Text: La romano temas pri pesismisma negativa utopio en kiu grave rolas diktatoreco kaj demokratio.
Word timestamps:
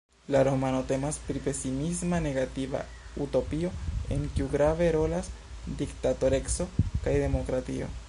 La 0.35 0.39
romano 0.45 0.77
temas 0.91 1.19
pri 1.27 1.41
pesismisma 1.47 2.21
negativa 2.27 2.81
utopio 3.27 3.73
en 4.17 4.27
kiu 4.39 4.49
grave 4.57 4.91
rolas 4.99 5.33
diktatoreco 5.85 6.73
kaj 6.93 7.19
demokratio. 7.31 7.97